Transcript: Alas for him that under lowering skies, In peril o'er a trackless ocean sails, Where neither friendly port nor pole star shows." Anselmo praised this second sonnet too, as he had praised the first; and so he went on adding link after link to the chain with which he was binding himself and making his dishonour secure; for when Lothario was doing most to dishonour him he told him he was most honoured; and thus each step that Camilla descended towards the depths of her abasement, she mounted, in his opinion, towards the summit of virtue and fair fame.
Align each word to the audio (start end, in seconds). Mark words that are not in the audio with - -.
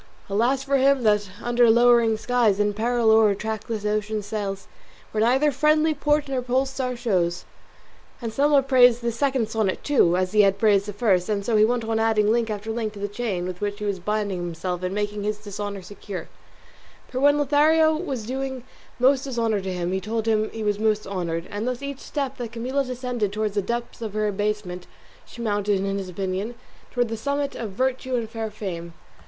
Alas 0.31 0.63
for 0.63 0.77
him 0.77 1.03
that 1.03 1.29
under 1.43 1.69
lowering 1.69 2.17
skies, 2.17 2.59
In 2.59 2.73
peril 2.73 3.11
o'er 3.11 3.29
a 3.29 3.35
trackless 3.35 3.85
ocean 3.85 4.23
sails, 4.23 4.67
Where 5.11 5.21
neither 5.23 5.51
friendly 5.51 5.93
port 5.93 6.27
nor 6.27 6.41
pole 6.41 6.65
star 6.65 6.95
shows." 6.95 7.45
Anselmo 8.19 8.63
praised 8.63 9.03
this 9.03 9.15
second 9.15 9.51
sonnet 9.51 9.83
too, 9.83 10.17
as 10.17 10.31
he 10.31 10.41
had 10.41 10.57
praised 10.57 10.87
the 10.87 10.93
first; 10.93 11.29
and 11.29 11.45
so 11.45 11.55
he 11.55 11.63
went 11.63 11.83
on 11.83 11.99
adding 11.99 12.31
link 12.31 12.49
after 12.49 12.71
link 12.71 12.93
to 12.93 12.99
the 12.99 13.07
chain 13.07 13.45
with 13.45 13.61
which 13.61 13.77
he 13.77 13.85
was 13.85 13.99
binding 13.99 14.39
himself 14.39 14.81
and 14.81 14.95
making 14.95 15.21
his 15.21 15.37
dishonour 15.37 15.83
secure; 15.83 16.27
for 17.07 17.19
when 17.19 17.37
Lothario 17.37 17.95
was 17.95 18.25
doing 18.25 18.63
most 18.97 19.21
to 19.25 19.29
dishonour 19.29 19.59
him 19.59 19.91
he 19.91 20.01
told 20.01 20.25
him 20.27 20.49
he 20.49 20.63
was 20.63 20.79
most 20.79 21.05
honoured; 21.05 21.45
and 21.51 21.67
thus 21.67 21.83
each 21.83 21.99
step 21.99 22.37
that 22.37 22.51
Camilla 22.51 22.83
descended 22.83 23.31
towards 23.31 23.53
the 23.53 23.61
depths 23.61 24.01
of 24.01 24.15
her 24.15 24.27
abasement, 24.27 24.87
she 25.27 25.43
mounted, 25.43 25.79
in 25.79 25.97
his 25.99 26.09
opinion, 26.09 26.55
towards 26.89 27.11
the 27.11 27.15
summit 27.17 27.53
of 27.53 27.69
virtue 27.73 28.15
and 28.15 28.31
fair 28.31 28.49
fame. 28.49 28.95